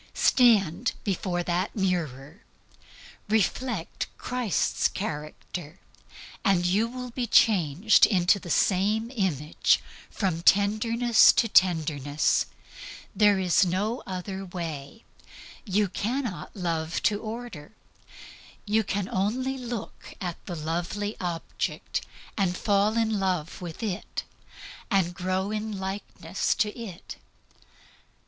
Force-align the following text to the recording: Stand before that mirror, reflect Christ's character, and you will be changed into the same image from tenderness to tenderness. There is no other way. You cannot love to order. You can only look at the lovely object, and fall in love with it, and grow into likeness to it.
Stand 0.15 0.93
before 1.03 1.43
that 1.43 1.75
mirror, 1.75 2.41
reflect 3.29 4.07
Christ's 4.17 4.87
character, 4.87 5.79
and 6.43 6.65
you 6.65 6.87
will 6.87 7.11
be 7.11 7.27
changed 7.27 8.07
into 8.07 8.39
the 8.39 8.49
same 8.49 9.11
image 9.15 9.79
from 10.09 10.41
tenderness 10.41 11.31
to 11.33 11.47
tenderness. 11.47 12.47
There 13.15 13.37
is 13.37 13.63
no 13.63 14.01
other 14.07 14.43
way. 14.43 15.03
You 15.65 15.87
cannot 15.87 16.55
love 16.55 17.03
to 17.03 17.21
order. 17.21 17.73
You 18.65 18.83
can 18.83 19.07
only 19.07 19.55
look 19.55 20.15
at 20.19 20.43
the 20.47 20.55
lovely 20.55 21.15
object, 21.21 22.01
and 22.35 22.57
fall 22.57 22.97
in 22.97 23.19
love 23.19 23.61
with 23.61 23.83
it, 23.83 24.23
and 24.89 25.13
grow 25.13 25.51
into 25.51 25.77
likeness 25.77 26.55
to 26.55 26.75
it. 26.75 27.17